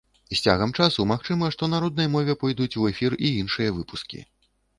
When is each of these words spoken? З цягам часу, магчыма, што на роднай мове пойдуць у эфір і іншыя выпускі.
З 0.29 0.37
цягам 0.45 0.71
часу, 0.77 1.03
магчыма, 1.11 1.49
што 1.55 1.69
на 1.73 1.81
роднай 1.83 2.09
мове 2.15 2.37
пойдуць 2.45 2.69
у 2.81 2.89
эфір 2.93 3.19
і 3.31 3.33
іншыя 3.45 3.77
выпускі. 3.79 4.25